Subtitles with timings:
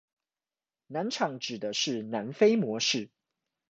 [0.87, 3.11] 南廠指的是南非模式